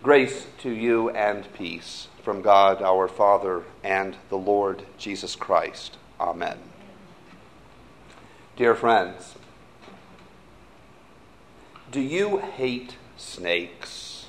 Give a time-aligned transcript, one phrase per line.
[0.00, 5.96] Grace to you and peace from God our Father and the Lord Jesus Christ.
[6.20, 6.58] Amen.
[8.56, 9.34] Dear friends,
[11.90, 14.26] do you hate snakes?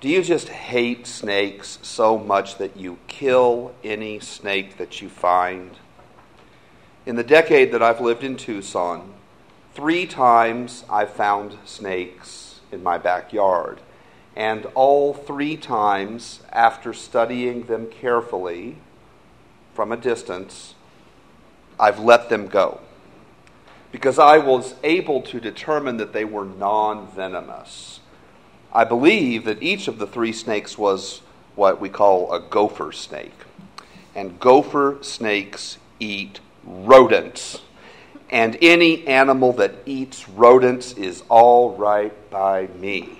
[0.00, 5.72] Do you just hate snakes so much that you kill any snake that you find?
[7.04, 9.12] In the decade that I've lived in Tucson,
[9.74, 13.82] three times I've found snakes in my backyard.
[14.36, 18.76] And all three times, after studying them carefully
[19.74, 20.74] from a distance,
[21.78, 22.80] I've let them go.
[23.92, 28.00] Because I was able to determine that they were non venomous.
[28.72, 31.22] I believe that each of the three snakes was
[31.56, 33.34] what we call a gopher snake.
[34.14, 37.62] And gopher snakes eat rodents.
[38.30, 43.19] And any animal that eats rodents is all right by me.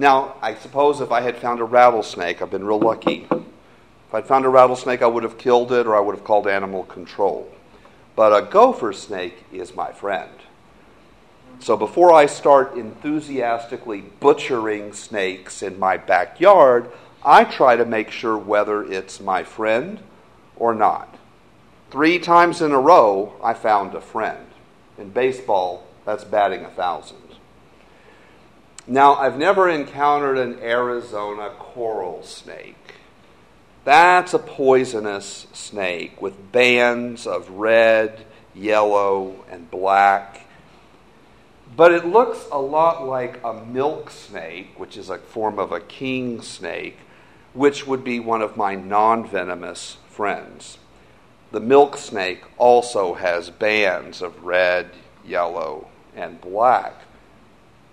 [0.00, 3.28] Now, I suppose if I had found a rattlesnake, I've been real lucky.
[3.30, 6.46] If I'd found a rattlesnake, I would have killed it or I would have called
[6.46, 7.52] animal control.
[8.16, 10.30] But a gopher snake is my friend.
[11.58, 16.90] So before I start enthusiastically butchering snakes in my backyard,
[17.22, 20.00] I try to make sure whether it's my friend
[20.56, 21.14] or not.
[21.90, 24.46] Three times in a row, I found a friend.
[24.96, 27.29] In baseball, that's batting a thousand.
[28.86, 32.94] Now, I've never encountered an Arizona coral snake.
[33.84, 40.46] That's a poisonous snake with bands of red, yellow, and black.
[41.76, 45.80] But it looks a lot like a milk snake, which is a form of a
[45.80, 46.98] king snake,
[47.52, 50.78] which would be one of my non venomous friends.
[51.52, 54.90] The milk snake also has bands of red,
[55.24, 57.02] yellow, and black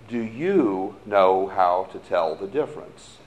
[0.08, 3.18] do you know how to tell the difference?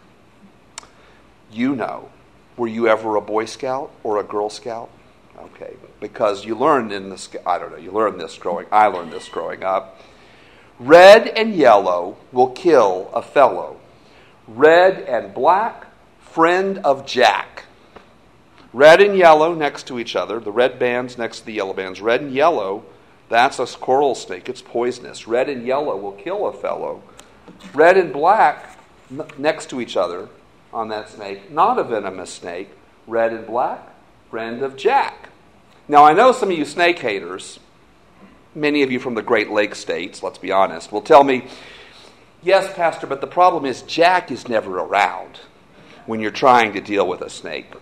[1.51, 2.09] You know.
[2.57, 4.89] Were you ever a Boy Scout or a Girl Scout?
[5.37, 9.11] Okay, because you learned in the I don't know, you learned this growing I learned
[9.11, 9.97] this growing up.
[10.77, 13.79] Red and yellow will kill a fellow.
[14.47, 15.87] Red and black,
[16.19, 17.65] friend of Jack.
[18.73, 22.01] Red and yellow next to each other, the red bands next to the yellow bands.
[22.01, 22.83] Red and yellow
[23.31, 24.49] that's a coral snake.
[24.49, 25.27] It's poisonous.
[25.27, 27.01] Red and yellow will kill a fellow.
[27.73, 28.77] Red and black
[29.09, 30.27] n- next to each other
[30.73, 32.69] on that snake, not a venomous snake.
[33.07, 33.87] Red and black,
[34.29, 35.29] friend of Jack.
[35.87, 37.59] Now, I know some of you snake haters,
[38.53, 41.47] many of you from the Great Lakes states, let's be honest, will tell me,
[42.43, 45.39] yes, Pastor, but the problem is Jack is never around
[46.05, 47.73] when you're trying to deal with a snake.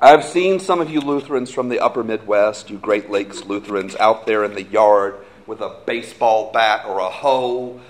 [0.00, 4.26] I've seen some of you Lutherans from the upper Midwest, you Great Lakes Lutherans, out
[4.26, 7.80] there in the yard with a baseball bat or a hoe.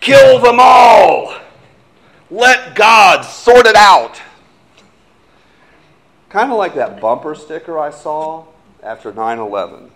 [0.00, 1.36] Kill them all!
[2.30, 4.22] Let God sort it out!
[6.30, 8.46] Kind of like that bumper sticker I saw
[8.82, 9.90] after 9 11.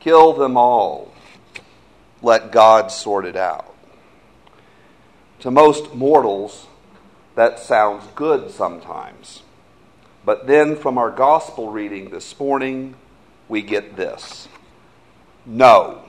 [0.00, 1.12] Kill them all.
[2.22, 3.74] Let God sort it out.
[5.40, 6.68] To most mortals,
[7.34, 9.42] that sounds good sometimes.
[10.28, 12.96] But then from our gospel reading this morning,
[13.48, 14.46] we get this
[15.46, 16.02] No,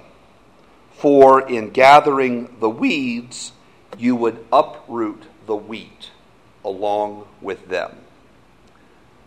[0.91, 3.53] for in gathering the weeds,
[3.97, 6.09] you would uproot the wheat
[6.66, 7.96] along with them.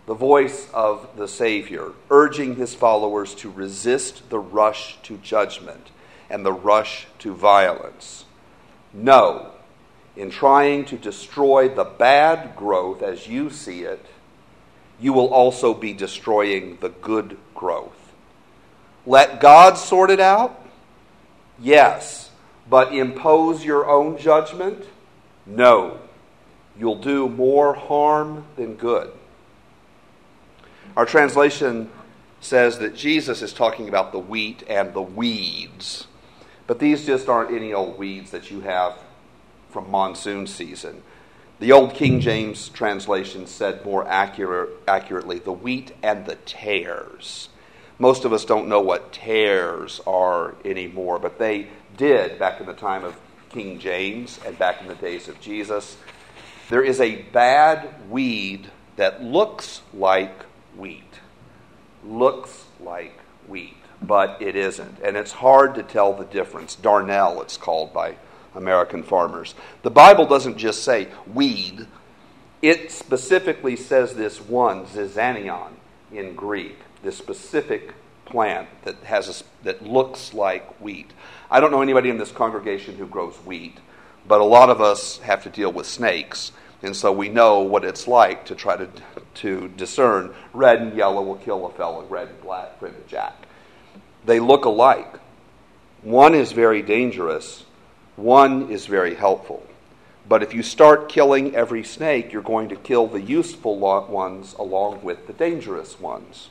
[0.04, 5.88] The voice of the Savior urging his followers to resist the rush to judgment
[6.28, 8.26] and the rush to violence.
[8.92, 9.52] No,
[10.16, 14.04] in trying to destroy the bad growth as you see it,
[15.00, 18.12] you will also be destroying the good growth.
[19.06, 20.64] Let God sort it out?
[21.58, 22.30] Yes.
[22.68, 24.84] But impose your own judgment?
[25.44, 25.98] No.
[26.78, 29.10] You'll do more harm than good.
[30.96, 31.90] Our translation
[32.40, 36.06] says that Jesus is talking about the wheat and the weeds.
[36.66, 38.98] But these just aren't any old weeds that you have
[39.70, 41.02] from monsoon season.
[41.62, 47.50] The old King James translation said more accurate, accurately the wheat and the tares.
[48.00, 52.72] Most of us don't know what tares are anymore, but they did back in the
[52.72, 53.14] time of
[53.50, 55.96] King James and back in the days of Jesus.
[56.68, 60.42] There is a bad weed that looks like
[60.76, 61.20] wheat.
[62.04, 64.98] Looks like wheat, but it isn't.
[64.98, 66.74] And it's hard to tell the difference.
[66.74, 68.16] Darnel, it's called by
[68.54, 69.54] American farmers.
[69.82, 71.86] The Bible doesn't just say weed,
[72.62, 75.72] it specifically says this one, zizanion,
[76.12, 77.94] in Greek, this specific
[78.24, 81.10] plant that, has a, that looks like wheat.
[81.50, 83.78] I don't know anybody in this congregation who grows wheat,
[84.28, 86.52] but a lot of us have to deal with snakes.
[86.82, 88.88] And so we know what it's like to try to,
[89.34, 93.34] to discern red and yellow will kill a fellow, red and black for a jack.
[94.24, 95.18] They look alike.
[96.02, 97.64] One is very dangerous,
[98.22, 99.66] one is very helpful.
[100.28, 105.02] But if you start killing every snake, you're going to kill the useful ones along
[105.02, 106.48] with the dangerous ones.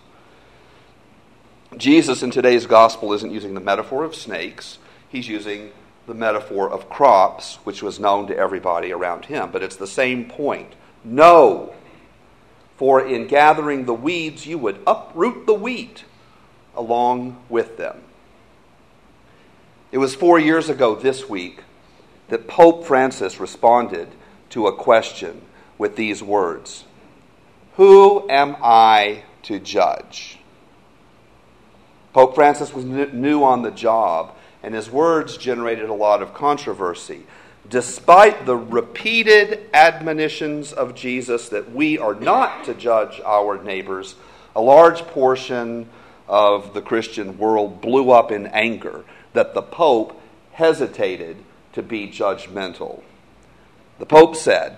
[1.78, 4.78] Jesus in today's gospel isn't using the metaphor of snakes,
[5.08, 5.72] he's using
[6.06, 9.50] the metaphor of crops, which was known to everybody around him.
[9.52, 10.74] But it's the same point.
[11.04, 11.74] No,
[12.76, 16.04] for in gathering the weeds, you would uproot the wheat
[16.76, 18.02] along with them.
[19.92, 21.64] It was four years ago this week
[22.30, 24.08] that Pope Francis responded
[24.52, 25.42] to a question
[25.78, 26.86] with these words
[27.76, 30.40] Who am I to judge?
[32.14, 34.34] Pope Francis was new on the job,
[34.64, 37.24] and his words generated a lot of controversy.
[37.70, 44.16] Despite the repeated admonitions of Jesus that we are not to judge our neighbors,
[44.56, 45.90] a large portion
[46.28, 50.22] of the Christian world blew up in anger that the Pope
[50.54, 51.38] hesitated
[51.74, 53.02] to be judgmental.
[54.00, 54.78] The Pope said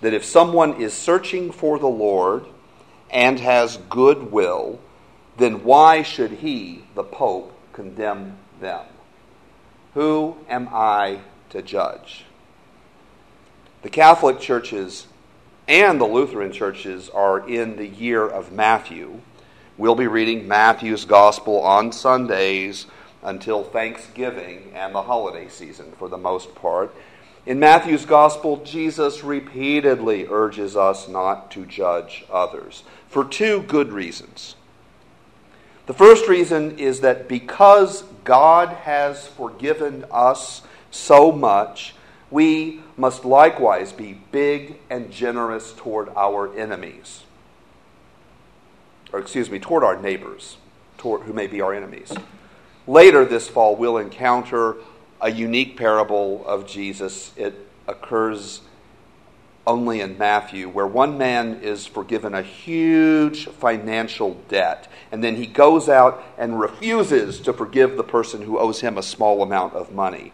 [0.00, 2.46] that if someone is searching for the Lord
[3.10, 4.80] and has good will,
[5.36, 8.86] then why should he, the Pope, condemn them?
[9.94, 11.20] Who am I
[11.50, 12.24] to judge?
[13.82, 15.06] The Catholic churches
[15.68, 19.20] and the Lutheran churches are in the year of Matthew.
[19.76, 22.86] We'll be reading Matthew's Gospel on Sundays
[23.26, 26.94] until Thanksgiving and the holiday season for the most part.
[27.44, 34.54] In Matthew's Gospel, Jesus repeatedly urges us not to judge others for two good reasons.
[35.86, 41.94] The first reason is that because God has forgiven us so much,
[42.30, 47.22] we must likewise be big and generous toward our enemies.
[49.12, 50.56] Or, excuse me, toward our neighbors,
[50.98, 52.12] toward, who may be our enemies.
[52.86, 54.76] Later this fall, we'll encounter
[55.20, 57.32] a unique parable of Jesus.
[57.36, 57.54] It
[57.88, 58.60] occurs
[59.66, 65.46] only in Matthew, where one man is forgiven a huge financial debt, and then he
[65.46, 69.92] goes out and refuses to forgive the person who owes him a small amount of
[69.92, 70.32] money.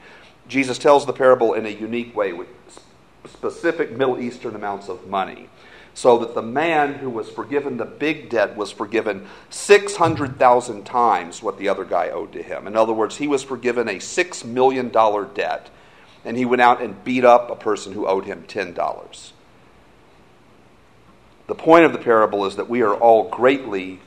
[0.49, 2.49] Jesus tells the parable in a unique way with
[3.27, 5.49] specific Middle Eastern amounts of money.
[5.95, 11.59] So that the man who was forgiven the big debt was forgiven 600,000 times what
[11.59, 12.67] the other guy owed to him.
[12.67, 15.71] In other words, he was forgiven a $6 million debt
[16.25, 19.33] and he went out and beat up a person who owed him $10.
[21.47, 24.01] The point of the parable is that we are all greatly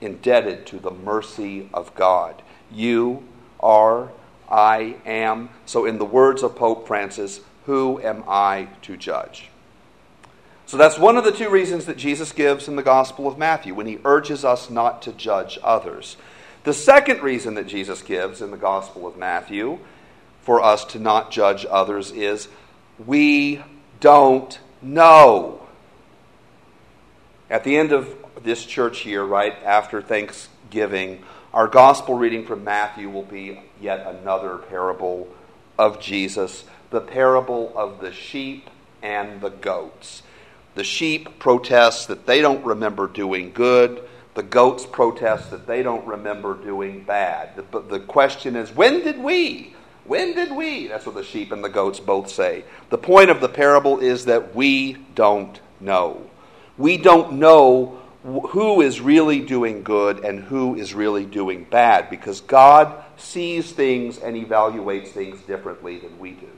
[0.00, 2.42] indebted to the mercy of God.
[2.70, 3.26] You
[3.60, 4.10] are,
[4.50, 5.50] I am.
[5.64, 9.48] So, in the words of Pope Francis, who am I to judge?
[10.66, 13.72] So, that's one of the two reasons that Jesus gives in the Gospel of Matthew
[13.72, 16.16] when he urges us not to judge others.
[16.64, 19.78] The second reason that Jesus gives in the Gospel of Matthew
[20.42, 22.48] for us to not judge others is
[23.04, 23.62] we
[24.00, 25.66] don't know.
[27.48, 28.12] At the end of
[28.42, 31.22] this church year, right after Thanksgiving,
[31.54, 35.28] our gospel reading from Matthew will be yet another parable
[35.78, 38.68] of Jesus, the parable of the sheep
[39.02, 40.22] and the goats.
[40.76, 44.02] The sheep protest that they don't remember doing good.
[44.34, 47.56] The goats protest that they don't remember doing bad.
[47.56, 49.74] The, the question is, when did we?
[50.04, 50.86] When did we?
[50.86, 52.64] That's what the sheep and the goats both say.
[52.90, 56.30] The point of the parable is that we don't know.
[56.76, 62.42] We don't know who is really doing good and who is really doing bad because
[62.42, 66.50] God sees things and evaluates things differently than we do.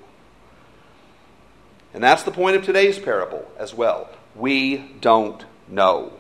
[1.95, 4.11] And that's the point of today's parable as well.
[4.37, 6.13] We don't know.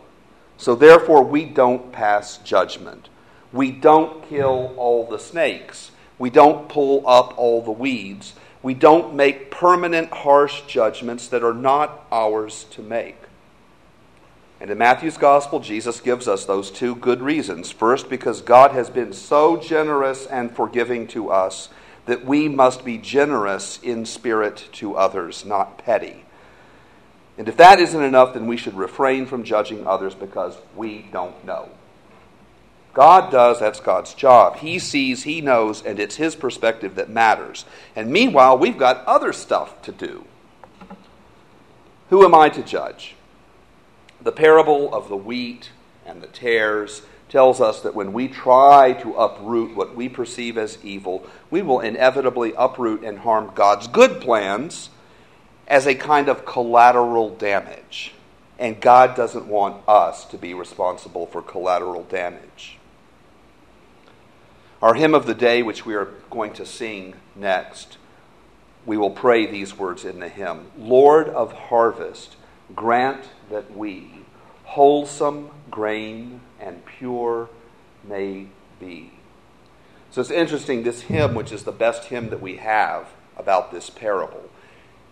[0.56, 3.08] So therefore, we don't pass judgment.
[3.52, 5.92] We don't kill all the snakes.
[6.18, 8.34] We don't pull up all the weeds.
[8.62, 13.16] We don't make permanent, harsh judgments that are not ours to make.
[14.60, 17.70] And in Matthew's Gospel, Jesus gives us those two good reasons.
[17.70, 21.68] First, because God has been so generous and forgiving to us
[22.08, 26.24] that we must be generous in spirit to others, not petty.
[27.36, 31.44] And if that isn't enough, then we should refrain from judging others because we don't
[31.44, 31.68] know.
[32.94, 34.56] God does, that's God's job.
[34.56, 37.66] He sees, He knows, and it's His perspective that matters.
[37.94, 40.24] And meanwhile, we've got other stuff to do.
[42.08, 43.16] Who am I to judge?
[44.22, 45.72] The parable of the wheat
[46.06, 50.78] and the tares tells us that when we try to uproot what we perceive as
[50.82, 54.90] evil, we will inevitably uproot and harm God's good plans
[55.66, 58.14] as a kind of collateral damage.
[58.58, 62.78] And God doesn't want us to be responsible for collateral damage.
[64.80, 67.98] Our hymn of the day, which we are going to sing next,
[68.86, 72.36] we will pray these words in the hymn Lord of harvest,
[72.74, 74.24] grant that we
[74.68, 77.48] wholesome grain and pure
[78.04, 78.46] may
[78.78, 79.10] be.
[80.10, 83.08] So it's interesting, this hymn, which is the best hymn that we have
[83.38, 84.50] about this parable,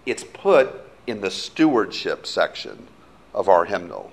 [0.04, 2.86] it's put in the stewardship section
[3.32, 4.12] of our hymnal.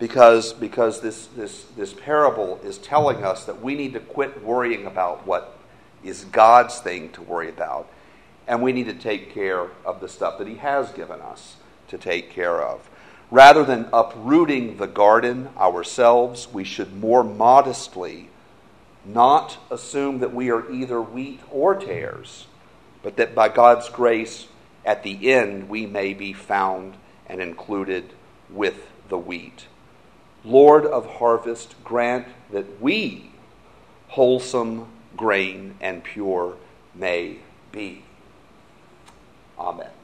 [0.00, 4.84] Because, because this, this, this parable is telling us that we need to quit worrying
[4.84, 5.58] about what
[6.02, 7.88] is God's thing to worry about,
[8.48, 11.56] and we need to take care of the stuff that He has given us
[11.86, 12.90] to take care of.
[13.30, 18.28] Rather than uprooting the garden ourselves, we should more modestly
[19.04, 22.46] not assume that we are either wheat or tares,
[23.02, 24.46] but that by God's grace,
[24.84, 26.94] at the end, we may be found
[27.26, 28.12] and included
[28.50, 29.66] with the wheat.
[30.44, 33.30] Lord of harvest, grant that we
[34.08, 36.56] wholesome grain and pure
[36.94, 37.38] may
[37.72, 38.04] be.
[39.58, 39.95] Amen.